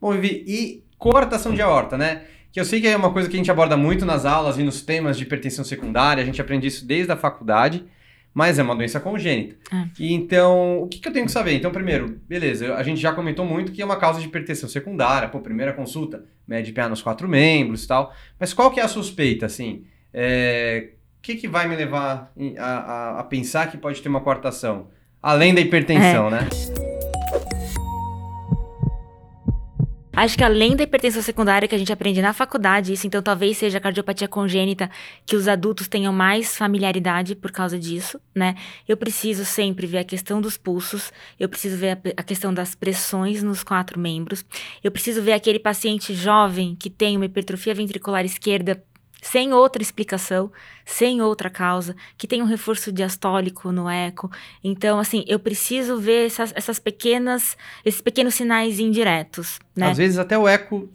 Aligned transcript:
Bom, 0.00 0.12
Vivi, 0.12 0.44
e 0.46 0.82
coartação 0.98 1.52
de 1.54 1.60
aorta, 1.62 1.96
né? 1.98 2.22
Que 2.52 2.58
eu 2.60 2.64
sei 2.64 2.80
que 2.80 2.88
é 2.88 2.96
uma 2.96 3.12
coisa 3.12 3.28
que 3.28 3.36
a 3.36 3.38
gente 3.38 3.50
aborda 3.50 3.76
muito 3.76 4.04
nas 4.04 4.24
aulas 4.24 4.58
e 4.58 4.62
nos 4.62 4.82
temas 4.82 5.16
de 5.16 5.22
hipertensão 5.24 5.64
secundária, 5.64 6.22
a 6.22 6.26
gente 6.26 6.40
aprende 6.40 6.66
isso 6.66 6.84
desde 6.86 7.12
a 7.12 7.16
faculdade, 7.16 7.84
mas 8.34 8.58
é 8.58 8.62
uma 8.62 8.74
doença 8.74 8.98
congênita. 8.98 9.56
É. 9.72 9.86
E 9.98 10.12
então, 10.12 10.82
o 10.82 10.88
que, 10.88 10.98
que 10.98 11.08
eu 11.08 11.12
tenho 11.12 11.26
que 11.26 11.32
saber? 11.32 11.54
Então, 11.54 11.70
primeiro, 11.70 12.20
beleza, 12.28 12.74
a 12.74 12.82
gente 12.82 13.00
já 13.00 13.12
comentou 13.12 13.44
muito 13.44 13.70
que 13.72 13.80
é 13.82 13.84
uma 13.84 13.96
causa 13.96 14.20
de 14.20 14.26
hipertensão 14.26 14.68
secundária, 14.68 15.28
pô, 15.28 15.38
primeira 15.40 15.72
consulta, 15.72 16.24
mede 16.46 16.72
PA 16.72 16.88
nos 16.88 17.02
quatro 17.02 17.28
membros 17.28 17.84
e 17.84 17.88
tal, 17.88 18.12
mas 18.38 18.52
qual 18.52 18.70
que 18.70 18.80
é 18.80 18.82
a 18.82 18.88
suspeita, 18.88 19.46
assim? 19.46 19.84
É, 20.12 20.90
O 21.18 21.22
que, 21.22 21.36
que 21.36 21.46
vai 21.46 21.68
me 21.68 21.76
levar 21.76 22.32
a, 22.58 22.64
a- 22.64 23.20
a 23.20 23.24
pensar 23.24 23.70
que 23.70 23.76
pode 23.78 24.00
ter 24.02 24.08
uma 24.08 24.20
coartação? 24.22 24.88
Além 25.22 25.54
da 25.54 25.60
hipertensão, 25.60 26.30
né? 26.30 26.48
Acho 30.20 30.36
que 30.36 30.44
além 30.44 30.76
da 30.76 30.82
hipertensão 30.82 31.22
secundária 31.22 31.66
que 31.66 31.74
a 31.74 31.78
gente 31.78 31.90
aprende 31.90 32.20
na 32.20 32.34
faculdade, 32.34 32.92
isso 32.92 33.06
então 33.06 33.22
talvez 33.22 33.56
seja 33.56 33.78
a 33.78 33.80
cardiopatia 33.80 34.28
congênita, 34.28 34.90
que 35.24 35.34
os 35.34 35.48
adultos 35.48 35.88
tenham 35.88 36.12
mais 36.12 36.58
familiaridade 36.58 37.34
por 37.34 37.50
causa 37.50 37.78
disso, 37.78 38.20
né? 38.34 38.54
Eu 38.86 38.98
preciso 38.98 39.46
sempre 39.46 39.86
ver 39.86 39.96
a 39.96 40.04
questão 40.04 40.38
dos 40.38 40.58
pulsos, 40.58 41.10
eu 41.38 41.48
preciso 41.48 41.78
ver 41.78 41.92
a, 41.92 42.20
a 42.20 42.22
questão 42.22 42.52
das 42.52 42.74
pressões 42.74 43.42
nos 43.42 43.64
quatro 43.64 43.98
membros, 43.98 44.44
eu 44.84 44.90
preciso 44.90 45.22
ver 45.22 45.32
aquele 45.32 45.58
paciente 45.58 46.12
jovem 46.12 46.76
que 46.78 46.90
tem 46.90 47.16
uma 47.16 47.24
hipertrofia 47.24 47.74
ventricular 47.74 48.22
esquerda 48.22 48.84
sem 49.22 49.52
outra 49.52 49.82
explicação, 49.82 50.50
sem 50.84 51.20
outra 51.22 51.48
causa, 51.50 51.94
que 52.16 52.26
tem 52.26 52.42
um 52.42 52.46
reforço 52.46 52.90
diastólico 52.90 53.70
no 53.70 53.88
eco. 53.88 54.30
Então, 54.64 54.98
assim, 54.98 55.24
eu 55.28 55.38
preciso 55.38 55.98
ver 55.98 56.26
essas, 56.26 56.52
essas 56.56 56.78
pequenas, 56.78 57.56
esses 57.84 58.00
pequenos 58.00 58.34
sinais 58.34 58.78
indiretos, 58.80 59.58
né? 59.76 59.90
Às 59.90 59.96
vezes 59.98 60.18
até 60.18 60.36
o 60.36 60.48
eco 60.48 60.88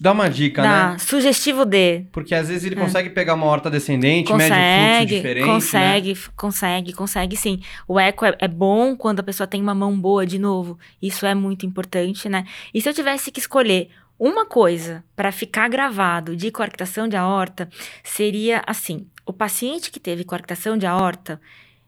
dá 0.00 0.12
uma 0.12 0.28
dica, 0.28 0.62
né? 0.62 0.68
Dá, 0.68 0.98
sugestivo 0.98 1.64
D. 1.64 2.06
Porque 2.12 2.34
às 2.34 2.48
vezes 2.48 2.64
ele 2.64 2.74
É. 2.74 2.78
consegue 2.78 3.10
pegar 3.10 3.34
uma 3.34 3.46
horta 3.46 3.70
descendente, 3.70 4.32
mede 4.32 4.44
um 4.52 4.54
fluxo 4.56 4.60
Consegue, 4.66 5.14
diferente, 5.16 5.46
né? 5.46 5.52
consegue, 5.54 6.10
f- 6.12 6.30
consegue, 6.36 6.92
consegue 6.92 7.36
sim. 7.36 7.60
O 7.86 8.00
eco 8.00 8.24
é, 8.24 8.34
é 8.40 8.48
bom 8.48 8.96
quando 8.96 9.20
a 9.20 9.22
pessoa 9.22 9.46
tem 9.46 9.60
uma 9.62 9.74
mão 9.74 9.98
boa 9.98 10.26
de 10.26 10.38
novo. 10.38 10.78
Isso 11.00 11.24
é 11.24 11.34
muito 11.34 11.64
importante, 11.66 12.28
né? 12.28 12.44
E 12.74 12.80
se 12.80 12.88
eu 12.88 12.94
tivesse 12.94 13.30
que 13.30 13.38
escolher 13.38 13.88
uma 14.18 14.46
coisa 14.46 15.04
para 15.14 15.32
ficar 15.32 15.68
gravado 15.68 16.34
de 16.36 16.50
coarctação 16.50 17.06
de 17.06 17.16
aorta, 17.16 17.68
seria 18.02 18.62
assim: 18.66 19.06
o 19.26 19.32
paciente 19.32 19.90
que 19.90 20.00
teve 20.00 20.24
coarctação 20.24 20.76
de 20.76 20.86
aorta, 20.86 21.40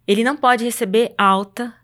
ele 0.07 0.25
não 0.25 0.37
pode 0.37 0.65
receber 0.65 1.15
alta 1.17 1.75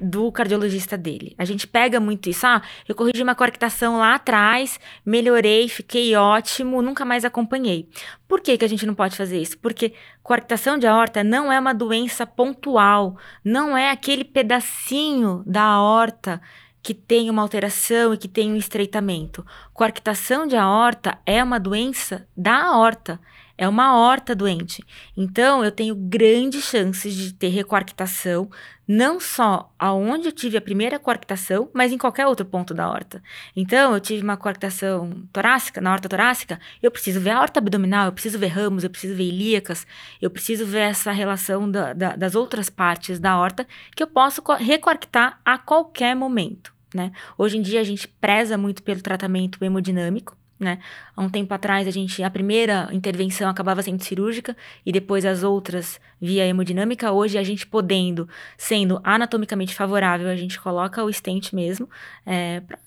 do 0.00 0.30
cardiologista 0.30 0.98
dele. 0.98 1.34
A 1.38 1.44
gente 1.44 1.66
pega 1.66 1.98
muito 1.98 2.28
isso. 2.28 2.46
Ah, 2.46 2.62
eu 2.86 2.94
corrigi 2.94 3.22
uma 3.22 3.34
coarctação 3.34 3.98
lá 3.98 4.14
atrás, 4.14 4.78
melhorei, 5.04 5.68
fiquei 5.68 6.14
ótimo, 6.14 6.82
nunca 6.82 7.04
mais 7.04 7.24
acompanhei. 7.24 7.88
Por 8.28 8.40
que, 8.40 8.58
que 8.58 8.64
a 8.64 8.68
gente 8.68 8.84
não 8.84 8.94
pode 8.94 9.16
fazer 9.16 9.40
isso? 9.40 9.58
Porque 9.58 9.94
coarctação 10.22 10.76
de 10.76 10.86
aorta 10.86 11.24
não 11.24 11.52
é 11.52 11.58
uma 11.58 11.72
doença 11.72 12.26
pontual, 12.26 13.16
não 13.44 13.76
é 13.76 13.90
aquele 13.90 14.24
pedacinho 14.24 15.42
da 15.46 15.62
aorta 15.62 16.40
que 16.84 16.92
tem 16.92 17.30
uma 17.30 17.40
alteração 17.40 18.12
e 18.12 18.18
que 18.18 18.28
tem 18.28 18.52
um 18.52 18.56
estreitamento. 18.56 19.44
Coarctação 19.72 20.46
de 20.46 20.54
aorta 20.54 21.18
é 21.24 21.42
uma 21.42 21.58
doença 21.58 22.28
da 22.36 22.62
aorta, 22.66 23.18
é 23.56 23.66
uma 23.66 23.86
aorta 23.86 24.34
doente. 24.34 24.84
Então, 25.16 25.64
eu 25.64 25.70
tenho 25.72 25.94
grandes 25.94 26.64
chances 26.64 27.14
de 27.14 27.32
ter 27.32 27.48
recoarctação, 27.48 28.50
não 28.86 29.18
só 29.18 29.72
aonde 29.78 30.26
eu 30.28 30.32
tive 30.32 30.58
a 30.58 30.60
primeira 30.60 30.98
coarctação, 30.98 31.70
mas 31.72 31.90
em 31.90 31.96
qualquer 31.96 32.26
outro 32.26 32.44
ponto 32.44 32.74
da 32.74 32.84
aorta. 32.84 33.22
Então, 33.56 33.94
eu 33.94 34.00
tive 34.00 34.22
uma 34.22 34.36
coarctação 34.36 35.24
torácica, 35.32 35.80
na 35.80 35.88
aorta 35.88 36.06
torácica, 36.08 36.60
eu 36.82 36.90
preciso 36.90 37.18
ver 37.18 37.30
a 37.30 37.38
aorta 37.38 37.60
abdominal, 37.60 38.06
eu 38.06 38.12
preciso 38.12 38.38
ver 38.38 38.48
ramos, 38.48 38.84
eu 38.84 38.90
preciso 38.90 39.14
ver 39.14 39.24
ilíacas, 39.24 39.86
eu 40.20 40.28
preciso 40.28 40.66
ver 40.66 40.80
essa 40.90 41.12
relação 41.12 41.70
da- 41.70 41.94
da- 41.94 42.16
das 42.16 42.34
outras 42.34 42.68
partes 42.68 43.18
da 43.18 43.30
aorta, 43.30 43.66
que 43.96 44.02
eu 44.02 44.06
posso 44.06 44.42
co- 44.42 44.52
recoarctar 44.54 45.40
a 45.44 45.56
qualquer 45.56 46.14
momento. 46.14 46.74
Né? 46.94 47.10
Hoje 47.36 47.58
em 47.58 47.62
dia 47.62 47.80
a 47.80 47.84
gente 47.84 48.06
preza 48.06 48.56
muito 48.56 48.80
pelo 48.80 49.02
tratamento 49.02 49.64
hemodinâmico, 49.64 50.36
né? 50.56 50.78
Há 51.16 51.20
um 51.20 51.28
tempo 51.28 51.52
atrás 51.52 51.88
a 51.88 51.90
gente 51.90 52.22
a 52.22 52.30
primeira 52.30 52.88
intervenção 52.92 53.50
acabava 53.50 53.82
sendo 53.82 54.00
cirúrgica 54.04 54.56
e 54.86 54.92
depois 54.92 55.24
as 55.26 55.42
outras 55.42 56.00
via 56.20 56.46
hemodinâmica. 56.46 57.10
Hoje 57.10 57.36
a 57.36 57.42
gente 57.42 57.66
podendo, 57.66 58.28
sendo 58.56 59.00
anatomicamente 59.02 59.74
favorável, 59.74 60.28
a 60.28 60.36
gente 60.36 60.60
coloca 60.60 61.02
o 61.02 61.12
stent 61.12 61.52
mesmo 61.52 61.90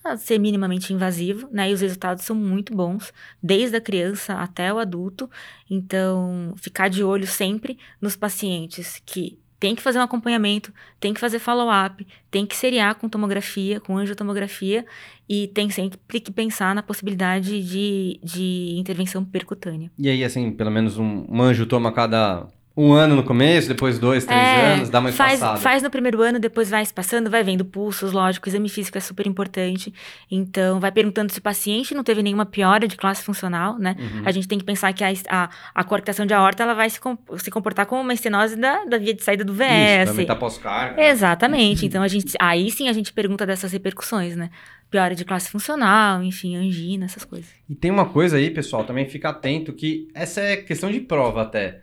para 0.01 0.15
ser 0.15 0.39
minimamente 0.39 0.93
invasivo, 0.93 1.49
né? 1.51 1.69
E 1.69 1.73
os 1.73 1.81
resultados 1.81 2.23
são 2.23 2.35
muito 2.35 2.73
bons, 2.73 3.11
desde 3.43 3.75
a 3.75 3.81
criança 3.81 4.35
até 4.35 4.73
o 4.73 4.79
adulto. 4.79 5.29
Então, 5.69 6.53
ficar 6.55 6.87
de 6.87 7.03
olho 7.03 7.27
sempre 7.27 7.77
nos 7.99 8.15
pacientes 8.15 9.01
que 9.05 9.37
tem 9.59 9.75
que 9.75 9.81
fazer 9.81 9.99
um 9.99 10.03
acompanhamento, 10.03 10.71
tem 10.99 11.13
que 11.13 11.19
fazer 11.19 11.39
follow-up, 11.39 12.05
tem 12.29 12.45
que 12.45 12.55
seriar 12.55 12.95
com 12.95 13.09
tomografia, 13.09 13.79
com 13.79 13.97
angiotomografia, 13.97 14.85
e 15.27 15.47
tem 15.47 15.69
sempre 15.69 15.99
que 16.19 16.31
pensar 16.31 16.75
na 16.75 16.83
possibilidade 16.83 17.61
de, 17.61 18.19
de 18.23 18.75
intervenção 18.77 19.25
percutânea. 19.25 19.91
E 19.97 20.09
aí, 20.09 20.23
assim, 20.23 20.51
pelo 20.51 20.71
menos 20.71 20.97
um, 20.97 21.25
um 21.27 21.41
anjo 21.41 21.65
toma 21.65 21.91
cada 21.91 22.47
um 22.77 22.93
ano 22.93 23.15
no 23.15 23.23
começo, 23.23 23.67
depois 23.67 23.97
dois, 23.97 24.23
três 24.23 24.39
É, 24.39 24.73
anos, 24.75 24.89
dá 24.89 24.99
uma 24.99 25.11
faz, 25.11 25.33
espaçada. 25.33 25.59
faz 25.59 25.81
no 25.81 25.89
primeiro 25.89 26.21
ano, 26.21 26.39
depois 26.39 26.69
vai 26.69 26.83
espaçando, 26.83 27.27
vai 27.29 27.43
vendo 27.43 27.65
pulsos, 27.65 28.11
lógico, 28.11 28.47
exame 28.47 28.69
físico 28.69 28.97
é 28.97 29.01
super 29.01 29.25
importante. 29.25 29.91
Então, 30.29 30.79
vai 30.79 30.91
perguntando 30.91 31.31
se 31.33 31.39
o 31.39 31.41
paciente 31.41 31.95
não 31.95 32.03
teve 32.03 32.21
nenhuma 32.21 32.45
piora 32.45 32.87
de 32.87 32.95
classe 32.95 33.23
funcional, 33.23 33.79
né? 33.79 33.95
Uhum. 33.99 34.21
A 34.25 34.31
gente 34.31 34.47
tem 34.47 34.59
que 34.59 34.63
pensar 34.63 34.93
que 34.93 35.03
a, 35.03 35.11
a, 35.29 35.49
a 35.73 35.83
coarctação 35.83 36.25
de 36.25 36.33
aorta 36.35 36.61
ela 36.61 36.75
vai 36.75 36.89
se, 36.89 36.99
com- 36.99 37.17
se 37.37 37.49
comportar 37.49 37.85
como 37.87 38.01
uma 38.01 38.13
estenose 38.13 38.55
da, 38.55 38.85
da 38.85 38.97
via 38.99 39.13
de 39.13 39.23
saída 39.23 39.43
do 39.43 39.53
Isso, 39.53 39.59
VS. 39.63 40.09
também 40.11 40.25
tá 40.27 40.35
pós-carga. 40.35 41.01
Exatamente. 41.01 41.85
Então 41.87 42.03
a 42.03 42.07
gente, 42.07 42.33
aí 42.39 42.69
sim 42.69 42.89
a 42.89 42.93
gente 42.93 43.11
pergunta 43.11 43.45
dessas 43.45 43.71
repercussões, 43.71 44.35
né? 44.35 44.49
Piora 44.91 45.15
de 45.15 45.25
classe 45.25 45.49
funcional, 45.49 46.21
enfim, 46.21 46.55
angina, 46.55 47.05
essas 47.05 47.25
coisas. 47.25 47.49
E 47.69 47.73
tem 47.75 47.89
uma 47.89 48.05
coisa 48.05 48.37
aí, 48.37 48.49
pessoal, 48.51 48.83
também 48.83 49.07
fica 49.09 49.29
atento 49.29 49.73
que 49.73 50.07
essa 50.13 50.41
é 50.41 50.57
questão 50.57 50.91
de 50.91 50.99
prova 50.99 51.41
até. 51.41 51.81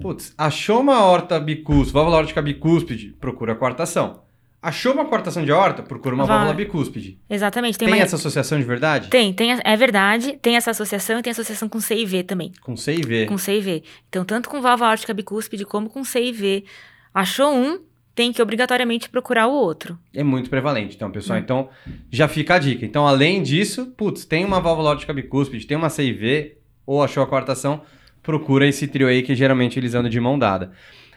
Putz, 0.00 0.34
achou 0.36 0.80
uma 0.80 1.02
horta 1.04 1.38
bicúspide, 1.40 1.92
válvula 1.92 2.18
órtica 2.18 2.42
bicúspide, 2.42 3.14
procura 3.20 3.54
coartação. 3.54 4.22
Achou 4.60 4.92
uma 4.94 5.04
coartação 5.04 5.44
de 5.44 5.52
horta, 5.52 5.82
procura 5.82 6.14
uma 6.14 6.24
Vai. 6.24 6.36
válvula 6.38 6.56
bicúspide. 6.56 7.18
Exatamente. 7.30 7.78
Tem, 7.78 7.86
Tem, 7.88 7.98
uma... 7.98 8.02
essa 8.02 8.16
associação 8.16 8.58
de 8.58 8.64
verdade? 8.64 9.08
Tem, 9.08 9.32
tem, 9.32 9.52
a- 9.52 9.60
é 9.64 9.76
verdade, 9.76 10.38
tem 10.42 10.56
essa 10.56 10.70
associação 10.72 11.18
e 11.18 11.22
tem 11.22 11.30
associação 11.30 11.68
com 11.68 11.78
CIV 11.80 12.24
também. 12.24 12.52
Com 12.62 12.76
C 12.76 12.94
e 12.94 13.02
V. 13.02 13.26
Com 13.26 13.38
CIV. 13.38 13.84
Então, 14.08 14.24
tanto 14.24 14.48
com 14.48 14.60
válvula 14.60 14.90
órtica 14.90 15.14
bicúspide 15.14 15.64
como 15.64 15.88
com 15.88 16.02
CIV. 16.02 16.64
Achou 17.14 17.54
um, 17.54 17.80
tem 18.14 18.32
que 18.32 18.42
obrigatoriamente 18.42 19.08
procurar 19.08 19.46
o 19.46 19.52
outro. 19.52 19.96
É 20.12 20.24
muito 20.24 20.50
prevalente, 20.50 20.96
então, 20.96 21.10
pessoal. 21.12 21.38
Hum. 21.38 21.42
Então, 21.42 21.68
já 22.10 22.26
fica 22.26 22.56
a 22.56 22.58
dica. 22.58 22.84
Então, 22.84 23.06
além 23.06 23.42
disso, 23.42 23.86
putz, 23.96 24.24
tem 24.24 24.44
uma 24.44 24.60
válvula 24.60 24.90
órtica 24.90 25.12
bicúspide, 25.14 25.66
tem 25.66 25.76
uma 25.76 25.90
CIV, 25.90 26.56
ou 26.84 27.02
achou 27.04 27.22
a 27.22 27.26
coartação, 27.26 27.82
procura 28.26 28.66
esse 28.66 28.88
trio 28.88 29.06
aí 29.06 29.22
que 29.22 29.36
geralmente 29.36 29.78
eles 29.78 29.94
andam 29.94 30.10
de 30.10 30.20
mão 30.20 30.36
dada. 30.36 30.72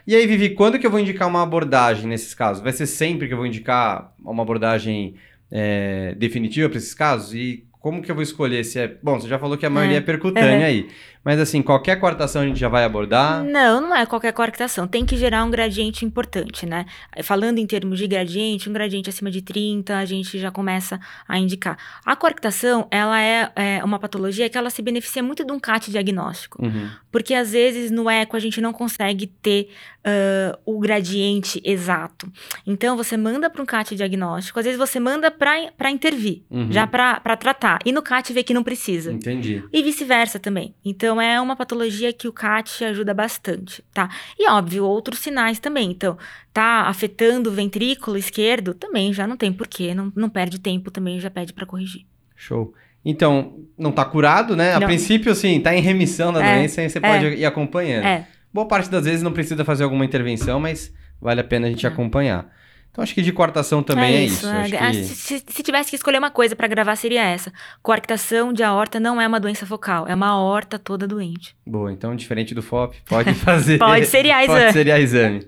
E 0.05 0.15
aí, 0.15 0.25
Vivi, 0.27 0.51
quando 0.51 0.77
que 0.79 0.85
eu 0.85 0.91
vou 0.91 0.99
indicar 0.99 1.27
uma 1.27 1.41
abordagem 1.41 2.07
nesses 2.07 2.33
casos? 2.33 2.63
Vai 2.63 2.71
ser 2.71 2.85
sempre 2.85 3.27
que 3.27 3.33
eu 3.33 3.37
vou 3.37 3.47
indicar 3.47 4.13
uma 4.23 4.43
abordagem 4.43 5.15
é, 5.51 6.15
definitiva 6.17 6.69
para 6.69 6.77
esses 6.77 6.93
casos? 6.93 7.33
E 7.33 7.65
como 7.79 8.01
que 8.01 8.11
eu 8.11 8.15
vou 8.15 8.23
escolher 8.23 8.63
se 8.63 8.79
é... 8.79 8.87
Bom, 9.01 9.19
você 9.19 9.27
já 9.27 9.39
falou 9.39 9.57
que 9.57 9.65
a 9.65 9.69
maioria 9.69 9.97
é, 9.97 9.99
É, 9.99 10.01
percutânea 10.01 10.63
é. 10.63 10.65
aí. 10.65 10.87
Mas 11.23 11.39
assim, 11.39 11.61
qualquer 11.61 11.99
coartação 11.99 12.41
a 12.41 12.45
gente 12.45 12.59
já 12.59 12.69
vai 12.69 12.83
abordar? 12.85 13.43
Não, 13.43 13.81
não 13.81 13.95
é 13.95 14.05
qualquer 14.05 14.31
coarctação. 14.31 14.87
Tem 14.87 15.05
que 15.05 15.17
gerar 15.17 15.43
um 15.43 15.51
gradiente 15.51 16.05
importante, 16.05 16.65
né? 16.65 16.85
Falando 17.23 17.57
em 17.59 17.67
termos 17.67 17.99
de 17.99 18.07
gradiente, 18.07 18.69
um 18.69 18.73
gradiente 18.73 19.09
acima 19.09 19.29
de 19.29 19.41
30, 19.41 19.97
a 19.97 20.05
gente 20.05 20.39
já 20.39 20.49
começa 20.49 20.99
a 21.27 21.37
indicar. 21.37 21.77
A 22.05 22.15
coarctação, 22.15 22.87
ela 22.89 23.21
é, 23.21 23.51
é 23.55 23.83
uma 23.83 23.99
patologia 23.99 24.49
que 24.49 24.57
ela 24.57 24.69
se 24.69 24.81
beneficia 24.81 25.21
muito 25.21 25.43
de 25.45 25.51
um 25.51 25.59
CAT 25.59 25.91
diagnóstico. 25.91 26.63
Uhum. 26.63 26.89
Porque 27.11 27.33
às 27.33 27.51
vezes 27.51 27.91
no 27.91 28.09
eco 28.09 28.35
a 28.37 28.39
gente 28.39 28.61
não 28.61 28.71
consegue 28.71 29.27
ter 29.27 29.69
ah, 30.03 30.57
o 30.65 30.79
gradiente 30.79 31.61
exato. 31.65 32.31
Então 32.65 32.95
você 32.95 33.17
manda 33.17 33.49
para 33.49 33.61
um 33.61 33.65
CAT 33.65 33.95
diagnóstico, 33.95 34.57
às 34.59 34.65
vezes 34.65 34.79
você 34.79 34.99
manda 34.99 35.29
para 35.29 35.91
intervir, 35.91 36.43
Uhum. 36.49 36.71
já 36.71 36.87
para 36.87 37.19
tratar. 37.37 37.79
E 37.85 37.91
no 37.91 38.01
CAT 38.01 38.31
vê 38.31 38.43
que 38.43 38.53
não 38.53 38.63
precisa. 38.63 39.11
Entendi. 39.11 39.63
E 39.73 39.83
vice-versa 39.83 40.39
também. 40.39 40.73
Então 40.85 41.08
é 41.21 41.39
uma 41.39 41.55
patologia 41.55 42.11
que 42.11 42.27
o 42.27 42.33
CAT 42.33 42.83
ajuda 42.83 43.13
bastante, 43.13 43.81
tá? 43.93 44.09
E 44.37 44.49
óbvio, 44.49 44.83
outros 44.83 45.19
sinais 45.19 45.59
também. 45.59 45.89
Então, 45.91 46.17
tá 46.51 46.81
afetando 46.87 47.49
o 47.49 47.53
ventrículo 47.53 48.17
esquerdo, 48.17 48.73
também 48.73 49.13
já 49.13 49.25
não 49.25 49.37
tem 49.37 49.53
porquê, 49.53 49.93
não, 49.95 50.11
não 50.13 50.29
perde 50.29 50.59
tempo 50.59 50.91
também, 50.91 51.21
já 51.21 51.29
pede 51.29 51.53
para 51.53 51.65
corrigir. 51.65 52.05
Show. 52.35 52.73
Então, 53.05 53.61
não 53.77 53.93
tá 53.93 54.03
curado, 54.03 54.57
né? 54.57 54.73
A 54.73 54.79
Não. 54.81 54.87
princípio, 54.87 55.31
assim, 55.31 55.61
tá 55.61 55.73
em 55.73 55.79
remissão 55.79 56.33
da 56.33 56.43
É, 56.45 56.55
doença 56.57 56.81
e 56.83 56.89
você 56.89 56.99
pode 56.99 57.25
ir 57.27 57.45
acompanhando. 57.45 58.05
É, 58.05 58.27
Boa 58.51 58.67
parte 58.67 58.89
das 58.89 59.05
vezes 59.05 59.21
não 59.21 59.31
precisa 59.31 59.63
fazer 59.63 59.83
alguma 59.83 60.03
intervenção, 60.03 60.59
mas 60.59 60.91
vale 61.21 61.39
a 61.39 61.43
pena 61.43 61.67
a 61.67 61.69
gente 61.69 61.85
É. 61.85 61.89
acompanhar. 61.89 62.51
Então 62.91 63.03
acho 63.03 63.13
que 63.13 63.21
de 63.21 63.31
coartação 63.31 63.81
também 63.83 64.15
é, 64.15 64.23
isso. 64.25 64.47
é. 64.47 64.61
Acho 64.61 64.75
Ah, 64.75 64.91
que- 64.91 65.03
se, 65.03 65.15
se- 65.15 65.43
se 65.47 65.63
tivesse 65.63 65.89
que 65.89 65.95
escolher 65.95 66.17
uma 66.17 66.31
coisa 66.31 66.55
pra 66.55 66.67
gravar, 66.67 66.95
seria 66.95 67.23
essa. 67.23 67.51
Coarctação 67.83 68.51
de 68.51 68.63
aorta 68.63 68.99
não 68.99 69.21
é 69.21 69.27
uma 69.27 69.39
doença 69.39 69.65
focal, 69.65 70.07
é 70.07 70.13
uma 70.15 70.27
aorta 70.29 70.77
toda 70.79 71.07
doente. 71.07 71.55
Boa, 71.65 71.91
então 71.93 72.15
diferente 72.15 72.53
do 72.53 72.61
FOP, 72.61 72.97
pode 73.07 73.33
fazer. 73.35 73.77
Pode 73.77 74.05
seriar 74.05 74.43
Pode 74.47 74.57
exame. 74.59 74.73
seriar 74.73 74.99
exame. 74.99 75.47